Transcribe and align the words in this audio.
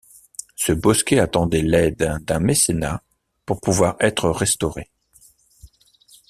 Ce 0.55 0.71
bosquet 0.73 1.19
attendait 1.19 1.61
l'aide 1.61 2.17
d'un 2.23 2.39
mécénat 2.39 3.03
pour 3.45 3.61
pouvoir 3.61 3.97
être 3.99 4.31
restauré. 4.31 4.89